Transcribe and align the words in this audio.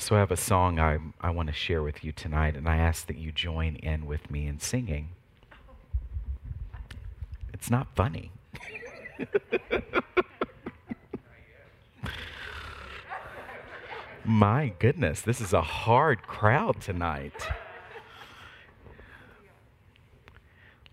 So, 0.00 0.16
I 0.16 0.20
have 0.20 0.30
a 0.30 0.36
song 0.36 0.80
I, 0.80 0.96
I 1.20 1.28
want 1.28 1.48
to 1.48 1.52
share 1.52 1.82
with 1.82 2.02
you 2.02 2.10
tonight, 2.10 2.56
and 2.56 2.66
I 2.66 2.78
ask 2.78 3.06
that 3.06 3.18
you 3.18 3.32
join 3.32 3.76
in 3.76 4.06
with 4.06 4.30
me 4.30 4.46
in 4.46 4.58
singing. 4.58 5.10
It's 7.52 7.70
not 7.70 7.86
funny. 7.94 8.32
My 14.24 14.72
goodness, 14.78 15.20
this 15.20 15.38
is 15.38 15.52
a 15.52 15.60
hard 15.60 16.22
crowd 16.22 16.80
tonight. 16.80 17.34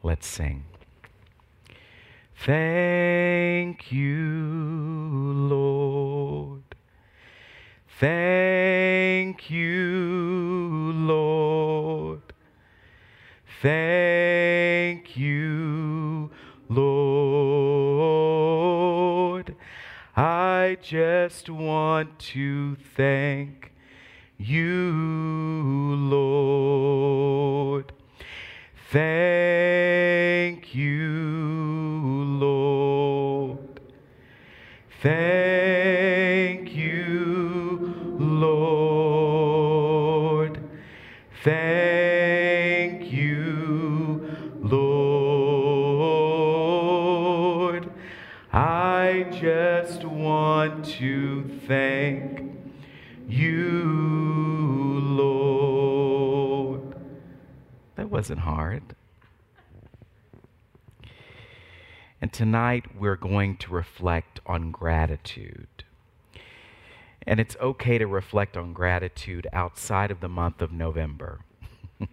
Let's 0.04 0.28
sing. 0.28 0.66
Thank 2.36 3.90
you, 3.90 5.32
Lord. 5.50 6.64
Thank 8.00 8.47
you, 9.50 10.92
Lord. 10.94 12.22
Thank 13.62 15.18
you, 15.18 16.30
Lord. 16.70 18.08
I 20.16 20.78
just 20.82 21.50
want 21.50 22.20
to 22.20 22.76
thank 22.96 23.72
you, 24.38 25.07
wasn't 58.18 58.40
hard. 58.40 58.96
And 62.20 62.34
tonight 62.34 63.00
we're 63.00 63.16
going 63.16 63.58
to 63.58 63.72
reflect 63.72 64.40
on 64.48 64.72
gratitude. 64.72 65.84
And 67.28 67.40
it's 67.40 67.56
okay 67.62 68.00
to 68.00 68.08
reflect 68.08 68.58
on 68.58 68.74
gratitude 68.74 69.46
outside 69.54 70.10
of 70.10 70.20
the 70.20 70.28
month 70.28 70.64
of 70.64 70.72
November. 70.72 71.42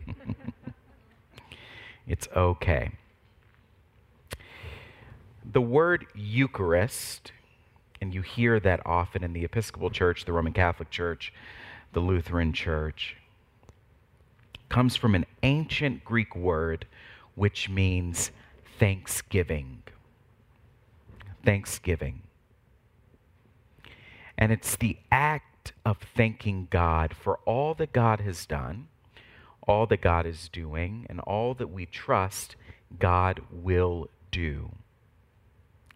it's 2.06 2.28
okay. 2.36 2.90
The 5.50 5.62
word 5.62 6.04
Eucharist, 6.14 7.32
and 8.02 8.12
you 8.12 8.20
hear 8.20 8.60
that 8.60 8.82
often 8.84 9.24
in 9.24 9.32
the 9.32 9.46
Episcopal 9.46 9.88
Church, 9.88 10.26
the 10.26 10.34
Roman 10.34 10.52
Catholic 10.52 10.90
Church, 10.90 11.32
the 11.94 12.00
Lutheran 12.00 12.52
Church, 12.52 13.16
comes 14.74 14.96
from 14.96 15.14
an 15.14 15.24
ancient 15.44 16.04
Greek 16.04 16.34
word 16.34 16.84
which 17.36 17.68
means 17.68 18.32
thanksgiving. 18.76 19.80
Thanksgiving. 21.44 22.22
And 24.36 24.50
it's 24.50 24.74
the 24.74 24.98
act 25.12 25.74
of 25.86 25.98
thanking 26.16 26.66
God 26.70 27.14
for 27.14 27.38
all 27.46 27.74
that 27.74 27.92
God 27.92 28.18
has 28.22 28.46
done, 28.46 28.88
all 29.62 29.86
that 29.86 30.00
God 30.00 30.26
is 30.26 30.48
doing, 30.48 31.06
and 31.08 31.20
all 31.20 31.54
that 31.54 31.70
we 31.70 31.86
trust 31.86 32.56
God 32.98 33.42
will 33.52 34.08
do, 34.32 34.72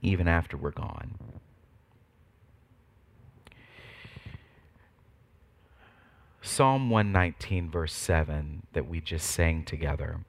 even 0.02 0.28
after 0.28 0.56
we're 0.56 0.70
gone. 0.70 1.16
Psalm 6.48 6.88
119, 6.88 7.70
verse 7.70 7.92
7, 7.92 8.62
that 8.72 8.88
we 8.88 9.02
just 9.02 9.30
sang 9.30 9.64
together, 9.64 10.20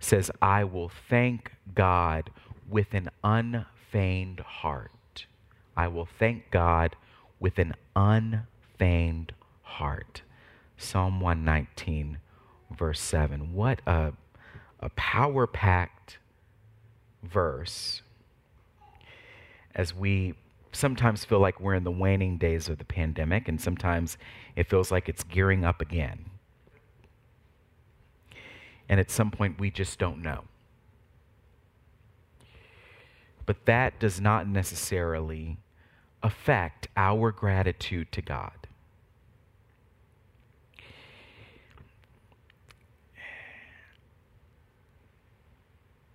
says, 0.00 0.30
I 0.40 0.64
will 0.64 0.88
thank 0.88 1.52
God 1.74 2.30
with 2.68 2.94
an 2.94 3.10
unfeigned 3.22 4.40
heart. 4.40 5.26
I 5.76 5.88
will 5.88 6.08
thank 6.18 6.50
God 6.50 6.96
with 7.38 7.58
an 7.58 7.74
unfeigned 7.94 9.34
heart. 9.62 10.22
Psalm 10.78 11.20
119, 11.20 12.18
verse 12.70 12.98
7. 12.98 13.52
What 13.52 13.80
a, 13.86 14.14
a 14.80 14.88
power 14.96 15.46
packed 15.46 16.18
verse 17.22 18.00
as 19.74 19.94
we 19.94 20.34
sometimes 20.74 21.24
feel 21.24 21.40
like 21.40 21.60
we're 21.60 21.74
in 21.74 21.84
the 21.84 21.90
waning 21.90 22.38
days 22.38 22.68
of 22.68 22.78
the 22.78 22.84
pandemic, 22.84 23.48
and 23.48 23.60
sometimes 23.60 24.16
it 24.56 24.68
feels 24.68 24.90
like 24.90 25.08
it's 25.08 25.22
gearing 25.24 25.64
up 25.64 25.80
again. 25.80 26.26
And 28.88 29.00
at 29.00 29.10
some 29.10 29.30
point, 29.30 29.58
we 29.58 29.70
just 29.70 29.98
don't 29.98 30.22
know. 30.22 30.44
But 33.46 33.66
that 33.66 33.98
does 33.98 34.20
not 34.20 34.48
necessarily 34.48 35.58
affect 36.22 36.88
our 36.96 37.30
gratitude 37.30 38.10
to 38.12 38.22
God. 38.22 38.66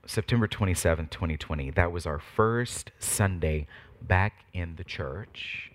September 0.10 0.48
27, 0.48 1.08
2020, 1.10 1.70
that 1.70 1.92
was 1.92 2.08
our 2.08 2.18
first 2.18 2.92
Sunday 2.98 3.68
back 4.08 4.46
in 4.54 4.76
the 4.76 4.84
church 4.84 5.72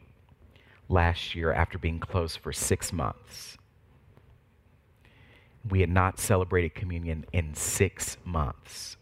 last 0.88 1.34
year 1.34 1.52
after 1.52 1.78
being 1.78 1.98
closed 1.98 2.38
for 2.38 2.52
six 2.52 2.92
months. 2.92 3.56
We 5.68 5.80
had 5.80 5.90
not 5.90 6.18
celebrated 6.18 6.74
communion 6.74 7.24
in 7.32 7.54
six 7.54 8.18
months. 8.24 8.96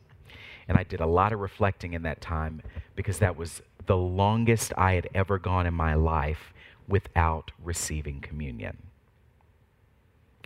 And 0.69 0.78
I 0.78 0.84
did 0.84 1.00
a 1.00 1.06
lot 1.06 1.32
of 1.32 1.41
reflecting 1.41 1.93
in 1.93 2.03
that 2.03 2.21
time 2.21 2.62
because 2.94 3.19
that 3.19 3.37
was 3.37 3.62
the 3.87 3.97
longest 3.97 4.72
I 4.78 4.93
had 4.93 5.09
ever 5.15 5.38
gone 5.38 5.66
in 5.66 5.75
my 5.75 5.94
life 5.94 6.53
without 6.87 7.50
receiving 7.62 8.21
communion. 8.21 8.78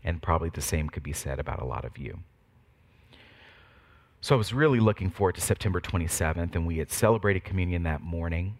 And 0.02 0.22
probably 0.22 0.48
the 0.48 0.62
same 0.62 0.88
could 0.88 1.02
be 1.02 1.12
said 1.12 1.38
about 1.38 1.60
a 1.60 1.66
lot 1.66 1.84
of 1.84 1.98
you. 1.98 2.20
So 4.20 4.34
I 4.34 4.38
was 4.38 4.52
really 4.52 4.80
looking 4.80 5.10
forward 5.10 5.34
to 5.34 5.40
September 5.40 5.80
27th, 5.80 6.54
and 6.54 6.66
we 6.66 6.78
had 6.78 6.90
celebrated 6.90 7.44
communion 7.44 7.82
that 7.82 8.00
morning. 8.00 8.56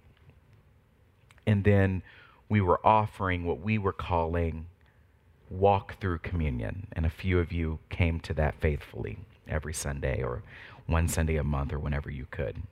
And 1.47 1.65
then 1.65 2.03
we 2.49 2.61
were 2.61 2.84
offering 2.84 3.45
what 3.45 3.61
we 3.61 3.79
were 3.79 3.93
calling 3.93 4.67
walk 5.49 6.01
through 6.01 6.19
communion. 6.19 6.89
And 6.93 7.07
a 7.07 7.11
few 7.11 7.39
of 7.39 7.53
you 7.53 7.79
came 7.89 8.21
to 8.21 8.34
that 8.34 8.55
faithfully 8.61 9.19
every 9.49 9.75
Sunday 9.75 10.23
or 10.23 10.43
one 10.87 11.09
Sunday 11.09 11.37
a 11.37 11.45
month 11.45 11.73
or 11.73 11.79
whenever 11.79 12.11
you 12.11 12.27
could. 12.31 12.62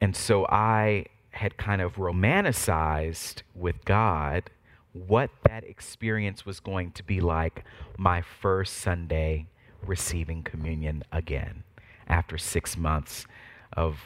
And 0.00 0.16
so 0.16 0.46
I 0.46 1.06
had 1.30 1.56
kind 1.56 1.80
of 1.80 1.94
romanticized 1.94 3.42
with 3.54 3.84
God 3.84 4.50
what 4.92 5.30
that 5.48 5.64
experience 5.64 6.44
was 6.44 6.60
going 6.60 6.90
to 6.92 7.02
be 7.02 7.20
like 7.20 7.64
my 7.96 8.20
first 8.20 8.74
Sunday 8.78 9.46
receiving 9.86 10.42
communion 10.42 11.02
again 11.10 11.64
after 12.06 12.36
six 12.36 12.76
months 12.76 13.26
of 13.74 13.98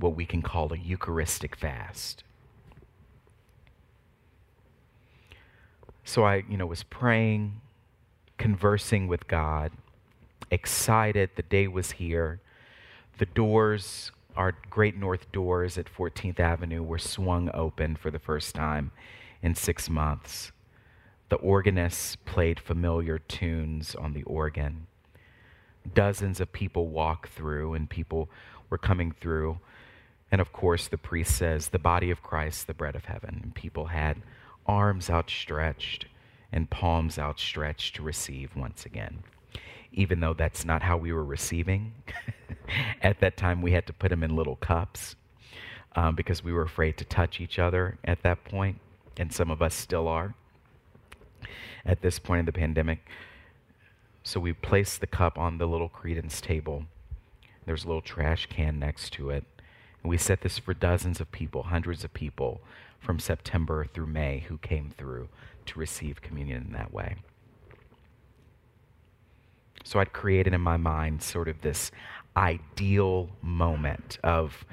what 0.00 0.16
we 0.16 0.26
can 0.26 0.42
call 0.42 0.72
a 0.72 0.76
Eucharistic 0.76 1.54
fast. 1.54 2.24
So 6.04 6.24
I, 6.24 6.42
you 6.48 6.56
know, 6.56 6.66
was 6.66 6.82
praying, 6.82 7.60
conversing 8.38 9.06
with 9.06 9.28
God, 9.28 9.70
excited. 10.50 11.30
The 11.36 11.42
day 11.42 11.68
was 11.68 11.92
here. 11.92 12.40
The 13.18 13.26
doors, 13.26 14.10
our 14.34 14.56
great 14.70 14.96
north 14.96 15.30
doors 15.30 15.78
at 15.78 15.86
14th 15.86 16.40
Avenue, 16.40 16.82
were 16.82 16.98
swung 16.98 17.50
open 17.54 17.94
for 17.94 18.10
the 18.10 18.18
first 18.18 18.54
time 18.54 18.90
in 19.42 19.54
six 19.54 19.88
months. 19.88 20.50
The 21.28 21.36
organists 21.36 22.16
played 22.16 22.58
familiar 22.58 23.18
tunes 23.18 23.94
on 23.94 24.14
the 24.14 24.24
organ. 24.24 24.86
Dozens 25.94 26.40
of 26.40 26.52
people 26.52 26.88
walked 26.88 27.32
through, 27.32 27.74
and 27.74 27.88
people 27.88 28.28
were 28.68 28.78
coming 28.78 29.12
through. 29.12 29.60
And 30.32 30.40
of 30.40 30.52
course, 30.52 30.88
the 30.88 30.98
priest 30.98 31.36
says, 31.36 31.68
The 31.68 31.78
body 31.78 32.10
of 32.10 32.22
Christ, 32.22 32.66
the 32.66 32.74
bread 32.74 32.94
of 32.94 33.06
heaven. 33.06 33.40
And 33.42 33.54
people 33.54 33.86
had 33.86 34.18
arms 34.66 35.10
outstretched 35.10 36.06
and 36.52 36.70
palms 36.70 37.18
outstretched 37.18 37.96
to 37.96 38.02
receive 38.02 38.56
once 38.56 38.84
again. 38.84 39.22
Even 39.92 40.20
though 40.20 40.34
that's 40.34 40.64
not 40.64 40.82
how 40.82 40.96
we 40.96 41.12
were 41.12 41.24
receiving, 41.24 41.92
at 43.02 43.20
that 43.20 43.36
time 43.36 43.62
we 43.62 43.72
had 43.72 43.86
to 43.86 43.92
put 43.92 44.10
them 44.10 44.22
in 44.22 44.36
little 44.36 44.56
cups 44.56 45.16
um, 45.96 46.14
because 46.14 46.44
we 46.44 46.52
were 46.52 46.62
afraid 46.62 46.96
to 46.98 47.04
touch 47.04 47.40
each 47.40 47.58
other 47.58 47.98
at 48.04 48.22
that 48.22 48.44
point 48.44 48.78
and 49.16 49.32
some 49.32 49.50
of 49.50 49.60
us 49.60 49.74
still 49.74 50.08
are 50.08 50.34
at 51.84 52.00
this 52.00 52.18
point 52.18 52.40
in 52.40 52.46
the 52.46 52.52
pandemic. 52.52 53.00
So 54.22 54.40
we 54.40 54.52
place 54.52 54.96
the 54.96 55.06
cup 55.06 55.38
on 55.38 55.58
the 55.58 55.66
little 55.66 55.88
credence 55.88 56.40
table. 56.40 56.84
There's 57.66 57.84
a 57.84 57.86
little 57.86 58.02
trash 58.02 58.46
can 58.46 58.78
next 58.78 59.12
to 59.14 59.30
it. 59.30 59.44
And 60.02 60.10
we 60.10 60.16
set 60.18 60.40
this 60.40 60.58
for 60.58 60.74
dozens 60.74 61.20
of 61.20 61.30
people, 61.32 61.64
hundreds 61.64 62.04
of 62.04 62.12
people 62.12 62.60
from 62.98 63.18
September 63.18 63.84
through 63.84 64.06
May 64.06 64.44
who 64.48 64.58
came 64.58 64.90
through 64.96 65.28
to 65.66 65.78
receive 65.78 66.22
communion 66.22 66.66
in 66.68 66.72
that 66.72 66.92
way. 66.92 67.16
So 69.84 69.98
I'd 69.98 70.12
created 70.12 70.52
in 70.52 70.60
my 70.60 70.76
mind 70.76 71.22
sort 71.22 71.48
of 71.48 71.60
this 71.62 71.90
ideal 72.36 73.30
moment 73.42 74.18
of, 74.22 74.64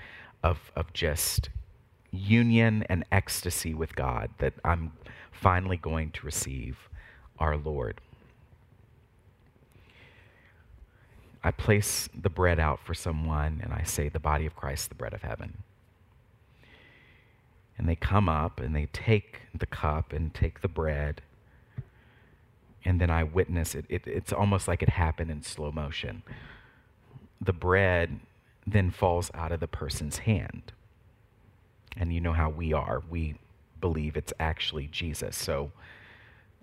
of, 0.43 0.71
of 0.75 0.93
just 0.93 1.49
union 2.11 2.85
and 2.89 3.05
ecstasy 3.11 3.73
with 3.73 3.95
God 3.95 4.29
that 4.39 4.53
I'm 4.63 4.91
finally 5.31 5.77
going 5.77 6.11
to 6.11 6.25
receive 6.25 6.89
our 7.39 7.57
Lord. 7.57 8.01
I 11.47 11.51
place 11.51 12.09
the 12.13 12.29
bread 12.29 12.59
out 12.59 12.81
for 12.83 12.93
someone 12.93 13.61
and 13.63 13.71
I 13.71 13.83
say, 13.83 14.09
The 14.09 14.19
body 14.19 14.45
of 14.45 14.53
Christ, 14.53 14.89
the 14.89 14.95
bread 14.95 15.13
of 15.13 15.21
heaven. 15.21 15.63
And 17.77 17.87
they 17.87 17.95
come 17.95 18.27
up 18.27 18.59
and 18.59 18.75
they 18.75 18.87
take 18.87 19.43
the 19.57 19.65
cup 19.65 20.11
and 20.11 20.33
take 20.33 20.59
the 20.59 20.67
bread. 20.67 21.21
And 22.83 22.99
then 22.99 23.09
I 23.09 23.23
witness 23.23 23.75
it. 23.75 23.85
it 23.87 24.05
it's 24.05 24.33
almost 24.33 24.67
like 24.67 24.83
it 24.83 24.89
happened 24.89 25.31
in 25.31 25.41
slow 25.41 25.71
motion. 25.71 26.21
The 27.39 27.53
bread 27.53 28.19
then 28.65 28.91
falls 28.91 29.31
out 29.33 29.53
of 29.53 29.61
the 29.61 29.67
person's 29.67 30.17
hand. 30.17 30.73
And 31.95 32.13
you 32.13 32.19
know 32.19 32.33
how 32.33 32.49
we 32.49 32.73
are. 32.73 33.03
We 33.09 33.35
believe 33.79 34.17
it's 34.17 34.33
actually 34.37 34.87
Jesus. 34.87 35.37
So 35.37 35.71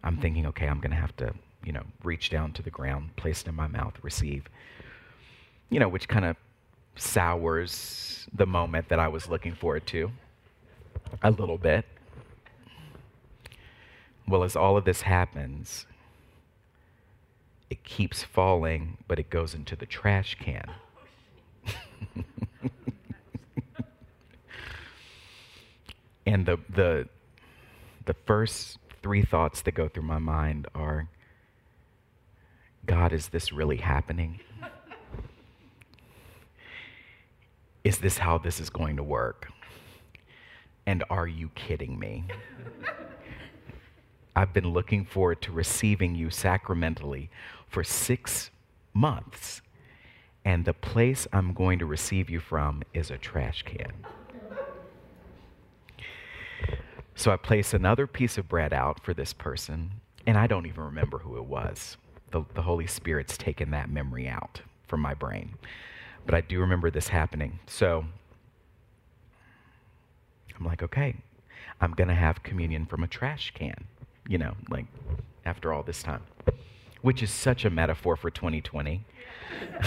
I'm 0.03 0.19
thinking, 0.19 0.45
okay, 0.49 0.67
I'm 0.67 0.81
going 0.81 0.91
to 0.91 0.97
have 0.97 1.17
to, 1.17 1.33
you 1.65 1.73
know, 1.73 1.85
reach 2.03 2.31
down 2.31 2.53
to 2.53 2.63
the 2.63 2.71
ground, 2.71 3.17
place 3.17 3.43
it 3.43 3.49
in 3.49 3.55
my 3.55 3.67
mouth, 3.67 3.95
receive. 4.03 4.49
You 5.71 5.81
know, 5.81 5.89
which 5.89 6.09
kind 6.09 6.25
of 6.25 6.37
sours 6.97 8.27
the 8.33 8.47
moment 8.47 8.89
that 8.89 8.99
I 8.99 9.09
was 9.09 9.29
looking 9.29 9.55
forward 9.55 9.87
to 9.89 10.11
a 11.23 11.31
little 11.31 11.59
bit. 11.59 11.85
Well, 14.27 14.43
as 14.43 14.57
all 14.57 14.77
of 14.77 14.85
this 14.85 15.03
happens, 15.03 15.87
it 17.69 17.85
keeps 17.85 18.23
falling, 18.23 18.99
but 19.07 19.19
it 19.19 19.31
goes 19.31 19.55
into 19.55 19.77
the 19.77 19.87
trash 19.87 20.37
can. 20.41 20.71
and 26.27 26.47
the, 26.47 26.59
the, 26.71 27.09
the 28.07 28.15
first 28.27 28.79
three 29.03 29.23
thoughts 29.23 29.63
that 29.63 29.73
go 29.73 29.89
through 29.89 30.05
my 30.05 30.19
mind 30.19 30.67
are 30.75 31.09
God, 32.95 33.13
is 33.13 33.27
this 33.27 33.53
really 33.53 33.79
happening? 33.79 34.39
Is 37.83 37.99
this 37.99 38.19
how 38.19 38.39
this 38.39 38.61
is 38.61 38.71
going 38.71 38.99
to 38.99 39.03
work? 39.03 39.49
And 40.87 41.03
are 41.11 41.27
you 41.27 41.49
kidding 41.57 41.99
me? 41.99 42.23
I've 44.37 44.53
been 44.53 44.73
looking 44.73 45.05
forward 45.05 45.43
to 45.43 45.51
receiving 45.51 46.15
you 46.15 46.31
sacramentally 46.31 47.31
for 47.67 47.83
six 47.83 48.53
months, 48.93 49.61
and 50.45 50.65
the 50.65 50.73
place 50.73 51.27
I'm 51.33 51.53
going 51.53 51.81
to 51.81 51.87
receive 51.87 52.31
you 52.31 52.39
from 52.39 52.85
is 52.95 53.11
a 53.11 53.19
trash 53.19 53.65
can. 53.65 53.93
So 57.17 57.33
I 57.33 57.37
place 57.39 57.75
another 57.75 58.07
piece 58.07 58.39
of 58.39 58.49
bread 58.49 58.73
out 58.73 59.03
for 59.03 59.13
this 59.15 59.33
person, 59.33 59.95
and 60.29 60.39
I 60.39 60.47
don't 60.47 60.67
even 60.67 60.85
remember 60.85 61.19
who 61.19 61.37
it 61.39 61.47
was. 61.47 61.97
The, 62.35 62.45
the 62.55 62.63
Holy 62.63 62.89
Spirit's 62.89 63.39
taken 63.39 63.71
that 63.71 63.89
memory 63.89 64.27
out 64.27 64.61
from 64.89 64.99
my 64.99 65.15
brain. 65.15 65.55
But 66.27 66.35
I 66.35 66.41
do 66.41 66.59
remember 66.59 66.91
this 66.91 67.07
happening. 67.07 67.61
So 67.69 68.05
I'm 70.59 70.67
like, 70.67 70.83
okay, 70.83 71.15
I'm 71.81 71.93
going 71.93 72.09
to 72.09 72.15
have 72.15 72.43
communion 72.43 72.87
from 72.87 73.05
a 73.05 73.07
trash 73.07 73.53
can, 73.55 73.85
you 74.29 74.39
know, 74.39 74.55
like 74.69 74.87
after 75.45 75.73
all 75.73 75.85
this 75.85 76.03
time, 76.03 76.23
which 77.03 77.23
is 77.23 77.31
such 77.31 77.65
a 77.65 77.71
metaphor 77.71 78.17
for 78.17 78.33
2020. 78.33 79.05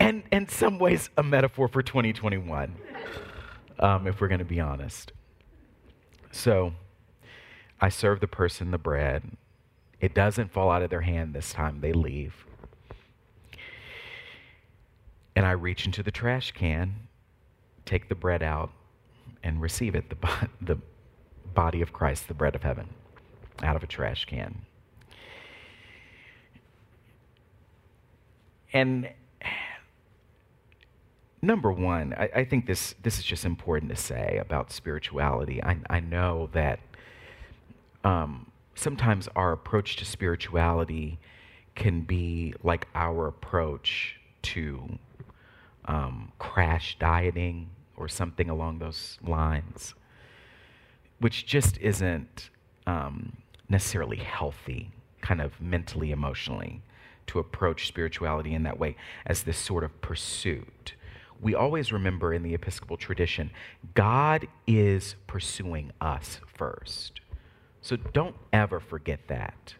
and 0.00 0.24
in 0.32 0.48
some 0.48 0.80
ways, 0.80 1.08
a 1.16 1.22
metaphor 1.22 1.68
for 1.68 1.84
2021 1.84 2.74
um, 3.78 4.08
if 4.08 4.20
we're 4.20 4.26
going 4.26 4.40
to 4.40 4.44
be 4.44 4.58
honest. 4.58 5.12
So 6.32 6.72
I 7.82 7.88
serve 7.88 8.20
the 8.20 8.28
person 8.28 8.70
the 8.70 8.78
bread. 8.78 9.36
It 10.00 10.14
doesn't 10.14 10.52
fall 10.52 10.70
out 10.70 10.82
of 10.82 10.90
their 10.90 11.00
hand 11.00 11.34
this 11.34 11.52
time, 11.52 11.80
they 11.80 11.92
leave. 11.92 12.46
And 15.34 15.44
I 15.44 15.50
reach 15.50 15.84
into 15.84 16.04
the 16.04 16.12
trash 16.12 16.52
can, 16.52 16.94
take 17.84 18.08
the 18.08 18.14
bread 18.14 18.40
out, 18.40 18.70
and 19.42 19.60
receive 19.60 19.96
it 19.96 20.10
the, 20.10 20.48
the 20.60 20.78
body 21.54 21.82
of 21.82 21.92
Christ, 21.92 22.28
the 22.28 22.34
bread 22.34 22.54
of 22.54 22.62
heaven, 22.62 22.88
out 23.64 23.74
of 23.74 23.82
a 23.82 23.88
trash 23.88 24.26
can. 24.26 24.62
And 28.72 29.10
number 31.42 31.72
one, 31.72 32.14
I, 32.16 32.30
I, 32.36 32.44
think 32.44 32.66
this, 32.66 32.94
this 33.02 33.18
is 33.18 33.24
just 33.24 33.44
important 33.44 33.90
to 33.90 33.96
say 33.96 34.38
about 34.40 34.70
spirituality. 34.70 35.62
I, 35.62 35.78
I 35.90 36.00
know 36.00 36.48
that 36.52 36.78
um, 38.04 38.50
sometimes 38.74 39.28
our 39.36 39.52
approach 39.52 39.96
to 39.96 40.04
spirituality 40.04 41.18
can 41.74 42.02
be 42.02 42.54
like 42.62 42.86
our 42.94 43.26
approach 43.26 44.16
to 44.42 44.98
um, 45.86 46.32
crash 46.38 46.96
dieting 46.98 47.70
or 47.96 48.08
something 48.08 48.50
along 48.50 48.78
those 48.78 49.18
lines, 49.26 49.94
which 51.20 51.46
just 51.46 51.78
isn't 51.78 52.50
um, 52.86 53.36
necessarily 53.68 54.16
healthy, 54.16 54.90
kind 55.20 55.40
of 55.40 55.60
mentally, 55.60 56.10
emotionally, 56.10 56.82
to 57.26 57.38
approach 57.38 57.86
spirituality 57.86 58.52
in 58.52 58.64
that 58.64 58.78
way 58.78 58.96
as 59.24 59.44
this 59.44 59.56
sort 59.56 59.84
of 59.84 60.00
pursuit 60.00 60.94
we 61.42 61.56
always 61.56 61.92
remember 61.92 62.32
in 62.32 62.44
the 62.44 62.54
Episcopal 62.54 62.96
tradition, 62.96 63.50
God 63.94 64.46
is 64.66 65.16
pursuing 65.26 65.90
us 66.00 66.38
first. 66.46 67.20
So 67.82 67.96
don't 67.96 68.36
ever 68.52 68.78
forget 68.80 69.20
that. 69.26 69.74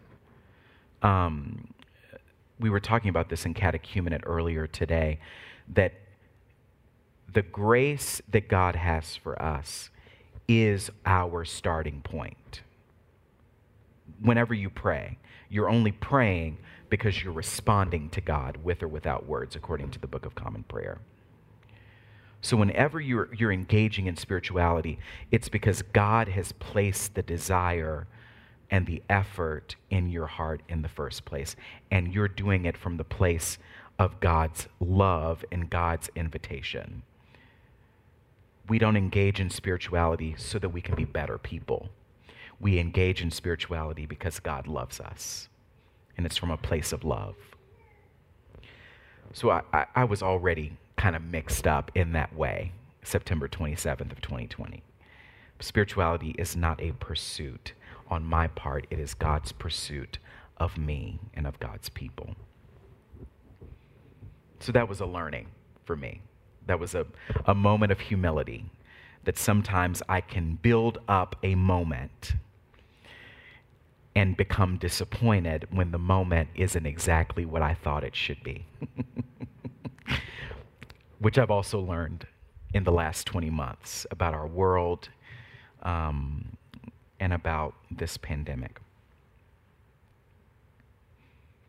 Um, 1.02 1.72
we 2.58 2.68
were 2.68 2.80
talking 2.80 3.08
about 3.08 3.28
this 3.28 3.46
in 3.46 3.54
catechumenate 3.54 4.22
earlier 4.24 4.66
today 4.66 5.20
that 5.68 5.94
the 7.32 7.42
grace 7.42 8.20
that 8.30 8.48
God 8.48 8.76
has 8.76 9.16
for 9.16 9.40
us 9.40 9.90
is 10.48 10.90
our 11.06 11.44
starting 11.44 12.02
point. 12.02 12.62
Whenever 14.20 14.52
you 14.52 14.68
pray, 14.68 15.18
you're 15.48 15.70
only 15.70 15.92
praying 15.92 16.58
because 16.90 17.22
you're 17.22 17.32
responding 17.32 18.10
to 18.10 18.20
God 18.20 18.58
with 18.62 18.82
or 18.82 18.88
without 18.88 19.26
words, 19.26 19.56
according 19.56 19.90
to 19.92 19.98
the 19.98 20.06
Book 20.06 20.26
of 20.26 20.34
Common 20.34 20.64
Prayer. 20.64 20.98
So, 22.44 22.56
whenever 22.56 23.00
you're, 23.00 23.32
you're 23.32 23.52
engaging 23.52 24.06
in 24.06 24.16
spirituality, 24.16 24.98
it's 25.30 25.48
because 25.48 25.80
God 25.80 26.28
has 26.28 26.50
placed 26.52 27.14
the 27.14 27.22
desire 27.22 28.08
and 28.68 28.84
the 28.86 29.00
effort 29.08 29.76
in 29.90 30.10
your 30.10 30.26
heart 30.26 30.62
in 30.68 30.82
the 30.82 30.88
first 30.88 31.24
place. 31.24 31.54
And 31.90 32.12
you're 32.12 32.26
doing 32.26 32.64
it 32.64 32.76
from 32.76 32.96
the 32.96 33.04
place 33.04 33.58
of 33.96 34.18
God's 34.18 34.66
love 34.80 35.44
and 35.52 35.70
God's 35.70 36.10
invitation. 36.16 37.04
We 38.68 38.78
don't 38.78 38.96
engage 38.96 39.38
in 39.38 39.48
spirituality 39.48 40.34
so 40.36 40.58
that 40.58 40.70
we 40.70 40.80
can 40.80 40.96
be 40.96 41.04
better 41.04 41.38
people. 41.38 41.90
We 42.58 42.78
engage 42.80 43.22
in 43.22 43.30
spirituality 43.30 44.06
because 44.06 44.40
God 44.40 44.66
loves 44.66 44.98
us, 44.98 45.48
and 46.16 46.26
it's 46.26 46.36
from 46.36 46.50
a 46.50 46.56
place 46.56 46.92
of 46.92 47.04
love. 47.04 47.36
So 49.32 49.50
I, 49.50 49.62
I, 49.72 49.86
I 49.94 50.04
was 50.04 50.22
already 50.22 50.76
kind 51.02 51.16
of 51.16 51.24
mixed 51.24 51.66
up 51.66 51.90
in 51.96 52.12
that 52.12 52.32
way, 52.32 52.70
September 53.02 53.48
27th 53.48 54.12
of 54.12 54.20
2020. 54.20 54.84
Spirituality 55.58 56.32
is 56.38 56.54
not 56.54 56.80
a 56.80 56.92
pursuit 56.92 57.72
on 58.08 58.24
my 58.24 58.46
part, 58.46 58.86
it 58.88 59.00
is 59.00 59.12
God's 59.12 59.50
pursuit 59.50 60.18
of 60.58 60.78
me 60.78 61.18
and 61.34 61.44
of 61.44 61.58
God's 61.58 61.88
people. 61.88 62.36
So 64.60 64.70
that 64.70 64.88
was 64.88 65.00
a 65.00 65.06
learning 65.06 65.48
for 65.84 65.96
me. 65.96 66.20
That 66.68 66.78
was 66.78 66.94
a, 66.94 67.04
a 67.46 67.54
moment 67.54 67.90
of 67.90 67.98
humility 67.98 68.66
that 69.24 69.36
sometimes 69.36 70.04
I 70.08 70.20
can 70.20 70.54
build 70.62 70.98
up 71.08 71.34
a 71.42 71.56
moment 71.56 72.34
and 74.14 74.36
become 74.36 74.76
disappointed 74.76 75.66
when 75.72 75.90
the 75.90 75.98
moment 75.98 76.50
isn't 76.54 76.86
exactly 76.86 77.44
what 77.44 77.60
I 77.60 77.74
thought 77.74 78.04
it 78.04 78.14
should 78.14 78.44
be. 78.44 78.66
which 81.22 81.38
I've 81.38 81.52
also 81.52 81.78
learned 81.78 82.26
in 82.74 82.82
the 82.82 82.90
last 82.90 83.28
20 83.28 83.48
months 83.48 84.06
about 84.10 84.34
our 84.34 84.46
world 84.46 85.08
um, 85.84 86.56
and 87.20 87.32
about 87.32 87.74
this 87.92 88.16
pandemic. 88.16 88.80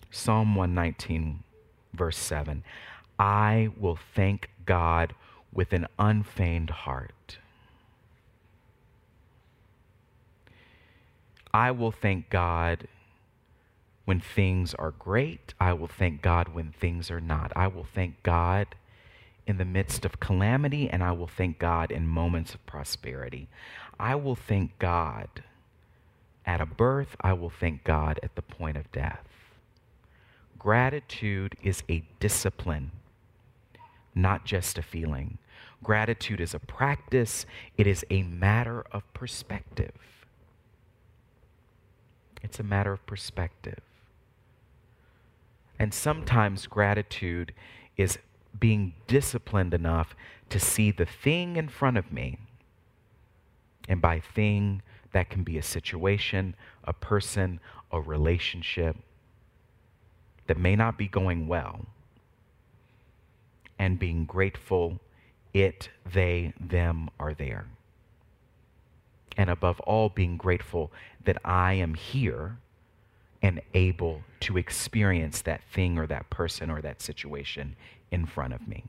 Psalm 0.10 0.56
119, 0.56 1.44
verse 1.94 2.18
7 2.18 2.64
I 3.20 3.70
will 3.80 4.00
thank 4.16 4.50
God 4.66 5.14
with 5.54 5.72
an 5.72 5.86
unfeigned 6.00 6.72
heart. 6.72 7.38
I 11.54 11.70
will 11.70 11.92
thank 11.92 12.32
God 12.32 12.88
when 14.06 14.20
things 14.20 14.74
are 14.74 14.90
great. 14.90 15.54
I 15.60 15.74
will 15.74 15.88
thank 15.88 16.24
God 16.24 16.50
when 16.50 16.72
things 16.72 17.12
are 17.12 17.22
not. 17.22 17.54
I 17.56 17.68
will 17.68 17.86
thank 17.94 18.24
God 18.24 18.66
in 19.46 19.58
the 19.58 19.66
midst 19.66 20.06
of 20.06 20.20
calamity, 20.20 20.90
and 20.90 21.04
I 21.04 21.12
will 21.12 21.28
thank 21.28 21.60
God 21.60 21.92
in 21.92 22.08
moments 22.08 22.54
of 22.54 22.66
prosperity. 22.66 23.50
I 24.00 24.16
will 24.16 24.36
thank 24.36 24.78
God 24.80 25.28
at 26.46 26.62
a 26.62 26.66
birth. 26.66 27.16
I 27.22 27.34
will 27.34 27.50
thank 27.50 27.84
God 27.84 28.20
at 28.24 28.36
the 28.36 28.42
point 28.42 28.78
of 28.78 28.92
death. 28.92 29.28
Gratitude 30.58 31.56
is 31.62 31.84
a 31.90 32.04
discipline, 32.20 32.92
not 34.16 34.46
just 34.46 34.78
a 34.78 34.82
feeling. 34.82 35.38
Gratitude 35.84 36.40
is 36.40 36.54
a 36.54 36.60
practice, 36.60 37.46
it 37.78 37.86
is 37.86 38.06
a 38.10 38.24
matter 38.24 38.86
of 38.94 39.14
perspective. 39.14 39.92
It's 42.42 42.60
a 42.60 42.64
matter 42.64 42.94
of 42.94 43.06
perspective. 43.06 43.82
And 45.78 45.94
sometimes 45.94 46.68
gratitude 46.68 47.54
is 47.98 48.20
being 48.60 48.94
disciplined 49.08 49.74
enough 49.74 50.16
to 50.50 50.60
see 50.60 50.92
the 50.92 51.06
thing 51.06 51.56
in 51.56 51.68
front 51.68 51.98
of 51.98 52.12
me. 52.12 52.38
And 53.88 54.02
by 54.02 54.20
thing, 54.20 54.82
that 55.12 55.30
can 55.30 55.44
be 55.44 55.58
a 55.58 55.64
situation, 55.64 56.56
a 56.84 56.94
person, 56.94 57.60
a 57.92 58.02
relationship 58.02 58.98
that 60.48 60.58
may 60.58 60.76
not 60.76 60.98
be 60.98 61.08
going 61.08 61.48
well. 61.48 61.86
And 63.80 64.00
being 64.00 64.26
grateful, 64.26 65.00
it, 65.54 65.90
they, 66.12 66.54
them 66.60 67.10
are 67.20 67.34
there. 67.34 67.68
And 69.38 69.50
above 69.50 69.80
all, 69.82 70.10
being 70.10 70.38
grateful 70.38 70.92
that 71.26 71.38
I 71.44 71.74
am 71.74 71.96
here 71.96 72.58
and 73.42 73.62
able 73.74 74.22
to 74.42 74.58
experience 74.58 75.42
that 75.42 75.64
thing 75.72 75.98
or 75.98 76.08
that 76.08 76.30
person 76.30 76.70
or 76.70 76.82
that 76.82 77.02
situation 77.02 77.76
in 78.14 78.26
front 78.26 78.54
of 78.54 78.68
me. 78.68 78.86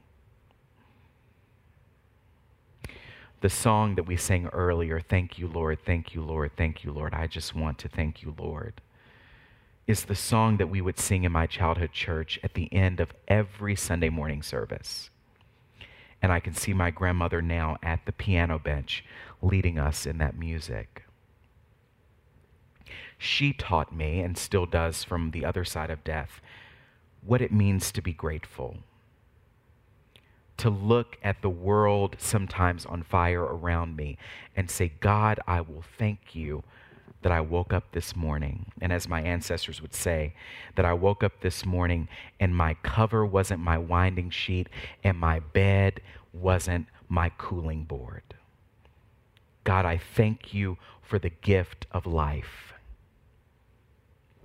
The 3.41 3.51
song 3.51 3.95
that 3.97 4.05
we 4.05 4.17
sang 4.17 4.47
earlier, 4.49 5.01
Thank 5.01 5.39
You, 5.39 5.49
Lord, 5.49 5.79
Thank 5.85 6.15
You, 6.15 6.23
Lord, 6.23 6.53
Thank 6.57 6.85
You, 6.85 6.93
Lord, 6.93 7.13
I 7.15 7.27
just 7.27 7.55
want 7.55 7.79
to 7.79 7.89
thank 7.89 8.23
you, 8.23 8.35
Lord, 8.39 8.81
is 9.87 10.05
the 10.05 10.15
song 10.15 10.57
that 10.59 10.71
we 10.71 10.81
would 10.81 10.99
sing 10.99 11.25
in 11.25 11.33
my 11.33 11.47
childhood 11.47 11.93
church 11.93 12.39
at 12.43 12.55
the 12.55 12.73
end 12.73 13.01
of 13.01 13.13
every 13.29 13.77
Sunday 13.77 14.09
morning 14.09 14.43
service. 14.43 15.11
And 16.23 16.33
I 16.33 16.41
can 16.41 16.55
see 16.55 16.73
my 16.73 16.91
grandmother 16.91 17.43
now 17.43 17.77
at 17.83 18.07
the 18.07 18.13
piano 18.13 18.59
bench 18.59 19.05
leading 19.43 19.79
us 19.79 20.07
in 20.07 20.19
that 20.19 20.39
music 20.39 21.05
she 23.25 23.53
taught 23.53 23.95
me, 23.95 24.21
and 24.21 24.37
still 24.37 24.67
does 24.67 25.03
from 25.03 25.31
the 25.31 25.45
other 25.45 25.65
side 25.65 25.91
of 25.91 26.05
death, 26.05 26.41
what 27.23 27.41
it 27.41 27.53
means 27.53 27.91
to 27.93 28.03
be 28.03 28.13
grateful. 28.13 28.79
To 30.59 30.71
look 30.71 31.19
at 31.23 31.43
the 31.43 31.51
world 31.51 32.17
sometimes 32.19 32.87
on 32.87 33.03
fire 33.03 33.43
around 33.43 33.97
me 33.97 34.17
and 34.57 34.71
say, 34.71 34.93
God, 35.01 35.41
I 35.47 35.61
will 35.61 35.85
thank 35.99 36.35
you 36.35 36.63
that 37.23 37.33
I 37.33 37.41
woke 37.41 37.73
up 37.73 37.93
this 37.93 38.15
morning. 38.15 38.67
And 38.81 38.93
as 38.93 39.09
my 39.09 39.23
ancestors 39.23 39.81
would 39.81 39.95
say, 39.95 40.35
that 40.77 40.85
I 40.85 40.93
woke 40.93 41.25
up 41.25 41.41
this 41.41 41.65
morning 41.65 42.09
and 42.39 42.55
my 42.55 42.75
cover 42.83 43.25
wasn't 43.25 43.61
my 43.61 43.79
winding 43.79 44.31
sheet 44.31 44.69
and 45.03 45.19
my 45.19 45.41
bed 45.41 46.01
wasn't 46.33 46.87
my 47.09 47.31
cooling 47.39 47.85
board. 47.85 48.23
God, 49.65 49.87
I 49.87 49.97
thank 49.97 50.53
you 50.53 50.77
for 51.03 51.19
the 51.19 51.31
gift 51.31 51.87
of 51.91 52.07
life 52.07 52.75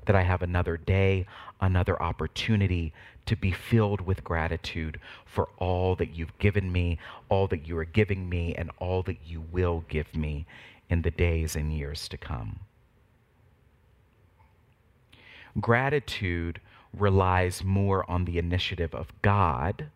that 0.05 0.15
I 0.15 0.23
have 0.23 0.41
another 0.41 0.77
day, 0.77 1.27
another 1.61 2.01
opportunity 2.01 2.93
to 3.29 3.35
be 3.35 3.51
filled 3.51 4.01
with 4.01 4.23
gratitude 4.23 4.99
for 5.23 5.49
all 5.59 5.95
that 5.95 6.15
you've 6.15 6.35
given 6.39 6.71
me, 6.71 6.97
all 7.29 7.45
that 7.45 7.67
you 7.67 7.77
are 7.77 7.85
giving 7.85 8.27
me, 8.27 8.55
and 8.55 8.71
all 8.79 9.03
that 9.03 9.19
you 9.23 9.39
will 9.51 9.83
give 9.87 10.15
me 10.15 10.47
in 10.89 11.03
the 11.03 11.11
days 11.11 11.55
and 11.55 11.71
years 11.71 12.07
to 12.07 12.17
come. 12.17 12.61
Gratitude 15.61 16.59
relies 16.91 17.63
more 17.63 18.03
on 18.09 18.25
the 18.25 18.39
initiative 18.39 18.95
of 18.95 19.09
God 19.21 19.91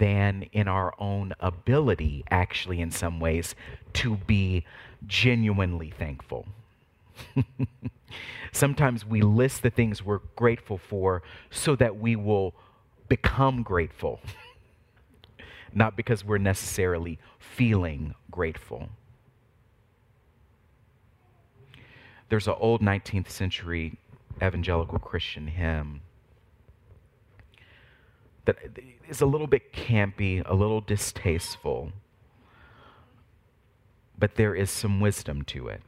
than 0.00 0.42
in 0.52 0.66
our 0.66 0.92
own 0.98 1.34
ability, 1.38 2.24
actually, 2.32 2.80
in 2.80 2.90
some 2.90 3.20
ways, 3.20 3.54
to 3.92 4.16
be 4.16 4.64
genuinely 5.06 5.92
thankful. 5.96 6.46
Sometimes 8.52 9.04
we 9.06 9.22
list 9.22 9.62
the 9.62 9.70
things 9.70 10.04
we're 10.04 10.20
grateful 10.36 10.78
for 10.78 11.22
so 11.50 11.76
that 11.76 11.98
we 11.98 12.16
will 12.16 12.54
become 13.08 13.62
grateful, 13.62 14.20
not 15.72 15.96
because 15.96 16.24
we're 16.24 16.38
necessarily 16.38 17.18
feeling 17.38 18.14
grateful. 18.30 18.88
There's 22.28 22.48
an 22.48 22.54
old 22.58 22.80
19th 22.80 23.28
century 23.28 23.98
evangelical 24.42 24.98
Christian 24.98 25.48
hymn 25.48 26.00
that 28.44 28.56
is 29.08 29.20
a 29.20 29.26
little 29.26 29.46
bit 29.46 29.72
campy, 29.72 30.42
a 30.44 30.54
little 30.54 30.80
distasteful, 30.80 31.92
but 34.18 34.34
there 34.36 34.54
is 34.54 34.70
some 34.70 35.00
wisdom 35.00 35.42
to 35.42 35.68
it. 35.68 35.82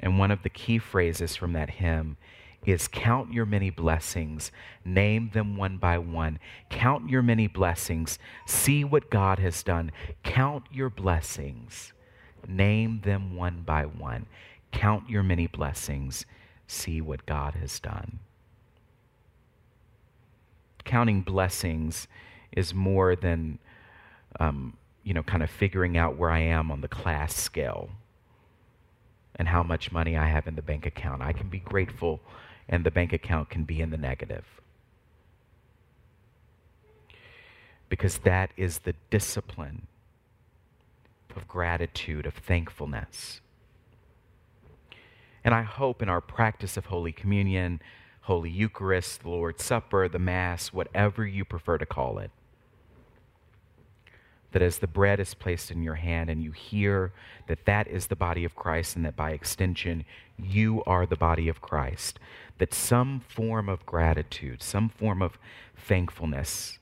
And 0.00 0.18
one 0.18 0.30
of 0.30 0.42
the 0.42 0.50
key 0.50 0.78
phrases 0.78 1.36
from 1.36 1.52
that 1.54 1.70
hymn 1.70 2.16
is 2.64 2.88
Count 2.88 3.32
your 3.32 3.46
many 3.46 3.70
blessings, 3.70 4.50
name 4.84 5.30
them 5.32 5.56
one 5.56 5.78
by 5.78 5.98
one. 5.98 6.38
Count 6.68 7.08
your 7.08 7.22
many 7.22 7.46
blessings, 7.46 8.18
see 8.46 8.84
what 8.84 9.08
God 9.08 9.38
has 9.38 9.62
done. 9.62 9.92
Count 10.24 10.64
your 10.72 10.90
blessings, 10.90 11.92
name 12.46 13.00
them 13.04 13.36
one 13.36 13.62
by 13.64 13.84
one. 13.84 14.26
Count 14.72 15.08
your 15.08 15.22
many 15.22 15.46
blessings, 15.46 16.26
see 16.66 17.00
what 17.00 17.24
God 17.24 17.54
has 17.54 17.78
done. 17.78 18.18
Counting 20.84 21.22
blessings 21.22 22.08
is 22.52 22.74
more 22.74 23.16
than, 23.16 23.58
um, 24.40 24.76
you 25.04 25.14
know, 25.14 25.22
kind 25.22 25.42
of 25.42 25.50
figuring 25.50 25.96
out 25.96 26.16
where 26.16 26.30
I 26.30 26.40
am 26.40 26.70
on 26.70 26.80
the 26.80 26.88
class 26.88 27.34
scale 27.34 27.90
and 29.36 29.48
how 29.48 29.62
much 29.62 29.92
money 29.92 30.16
I 30.16 30.28
have 30.28 30.46
in 30.46 30.56
the 30.56 30.62
bank 30.62 30.86
account. 30.86 31.22
I 31.22 31.32
can 31.32 31.48
be 31.48 31.58
grateful, 31.58 32.20
and 32.68 32.84
the 32.84 32.90
bank 32.90 33.12
account 33.12 33.50
can 33.50 33.64
be 33.64 33.80
in 33.80 33.90
the 33.90 33.96
negative. 33.96 34.44
Because 37.88 38.18
that 38.18 38.50
is 38.56 38.80
the 38.80 38.94
discipline 39.10 39.86
of 41.36 41.46
gratitude, 41.46 42.26
of 42.26 42.34
thankfulness. 42.34 43.40
And 45.44 45.54
I 45.54 45.62
hope 45.62 46.02
in 46.02 46.08
our 46.08 46.20
practice 46.20 46.76
of 46.76 46.86
Holy 46.86 47.12
Communion, 47.12 47.80
Holy 48.22 48.50
Eucharist, 48.50 49.22
the 49.22 49.28
Lord's 49.28 49.62
Supper, 49.62 50.08
the 50.08 50.18
Mass, 50.18 50.72
whatever 50.72 51.24
you 51.24 51.44
prefer 51.44 51.78
to 51.78 51.86
call 51.86 52.18
it, 52.18 52.32
that 54.56 54.62
as 54.62 54.78
the 54.78 54.86
bread 54.86 55.20
is 55.20 55.34
placed 55.34 55.70
in 55.70 55.82
your 55.82 55.96
hand 55.96 56.30
and 56.30 56.42
you 56.42 56.50
hear 56.50 57.12
that 57.46 57.66
that 57.66 57.86
is 57.88 58.06
the 58.06 58.16
body 58.16 58.42
of 58.42 58.56
Christ 58.56 58.96
and 58.96 59.04
that 59.04 59.14
by 59.14 59.32
extension 59.32 60.06
you 60.42 60.82
are 60.84 61.04
the 61.04 61.14
body 61.14 61.46
of 61.50 61.60
Christ, 61.60 62.18
that 62.56 62.72
some 62.72 63.20
form 63.28 63.68
of 63.68 63.84
gratitude, 63.84 64.62
some 64.62 64.88
form 64.88 65.20
of 65.20 65.36
thankfulness 65.76 66.78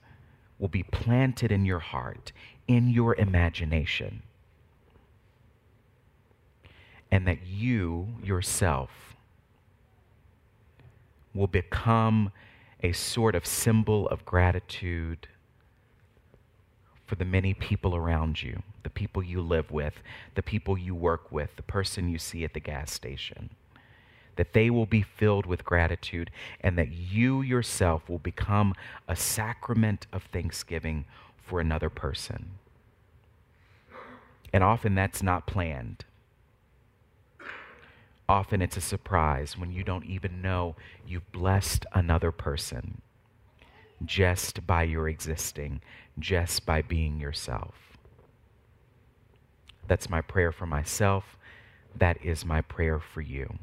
will 0.57 0.69
be 0.69 0.85
planted 0.85 1.51
in 1.51 1.65
your 1.65 1.81
heart, 1.81 2.31
in 2.69 2.91
your 2.91 3.17
imagination, 3.17 4.23
and 7.11 7.27
that 7.27 7.45
you 7.45 8.07
yourself 8.23 9.17
will 11.35 11.49
become 11.49 12.31
a 12.85 12.93
sort 12.93 13.35
of 13.35 13.45
symbol 13.45 14.07
of 14.11 14.25
gratitude 14.25 15.27
for 17.07 17.17
the 17.17 17.25
many 17.25 17.55
people 17.55 17.95
around 17.95 18.43
you, 18.43 18.63
the 18.83 18.91
people 18.91 19.23
you 19.23 19.41
live 19.41 19.71
with, 19.71 19.95
the 20.35 20.43
people 20.43 20.79
you 20.79 20.95
work 20.95 21.31
with, 21.31 21.55
the 21.57 21.63
person 21.63 22.09
you 22.09 22.19
see 22.19 22.45
at 22.45 22.55
the 22.55 22.61
gas 22.61 22.93
station. 22.93 23.51
That 24.37 24.53
they 24.53 24.71
will 24.71 24.87
be 24.87 25.03
filled 25.03 25.47
with 25.47 25.65
gratitude 25.65 26.31
and 26.61 26.77
that 26.79 26.91
you 26.91 27.43
yourself 27.43 28.09
will 28.09 28.19
become 28.19 28.75
a 29.07 29.15
sacrament 29.15 30.07
of 30.13 30.25
thanksgiving 30.25 31.05
for 31.37 31.61
another 31.61 31.91
person. 31.91 32.53
And 34.53 34.65
often 34.65 34.95
that's 34.95 35.23
not 35.23 35.47
planned. 35.47 36.05
Often 38.29 38.63
it's 38.63 38.77
a 38.77 38.81
surprise 38.81 39.59
when 39.59 39.71
you 39.71 39.85
don't 39.85 40.07
even 40.07 40.41
know 40.41 40.75
you've 41.07 41.31
blessed 41.31 41.85
another 41.93 42.33
person 42.33 43.03
just 44.05 44.67
by 44.67 44.83
your 44.85 45.09
existing, 45.09 45.81
just 46.19 46.67
by 46.67 46.83
being 46.83 47.21
yourself. 47.21 47.75
That's 49.87 50.09
my 50.09 50.21
prayer 50.21 50.53
for 50.53 50.67
myself. 50.67 51.37
That 51.97 52.25
is 52.25 52.45
my 52.45 52.61
prayer 52.63 53.01
for 53.01 53.21
you. 53.21 53.59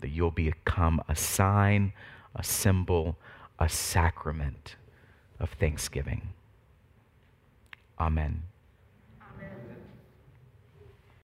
That 0.00 0.10
you'll 0.10 0.30
become 0.30 1.02
a 1.08 1.16
sign, 1.16 1.92
a 2.34 2.44
symbol, 2.44 3.16
a 3.58 3.68
sacrament 3.68 4.76
of 5.38 5.50
thanksgiving. 5.50 6.34
Amen. 7.98 8.49